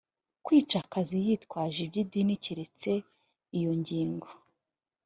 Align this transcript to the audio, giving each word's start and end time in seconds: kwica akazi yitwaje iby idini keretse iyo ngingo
kwica 0.45 0.75
akazi 0.83 1.15
yitwaje 1.25 1.79
iby 1.87 1.97
idini 2.03 2.35
keretse 2.43 2.91
iyo 3.57 3.71
ngingo 3.79 4.27